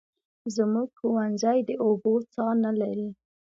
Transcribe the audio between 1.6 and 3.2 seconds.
د اوبو څاه نلري